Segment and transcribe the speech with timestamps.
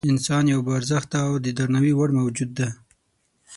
[0.11, 2.69] انسان یو با ارزښته او د درناوي وړ موجود دی.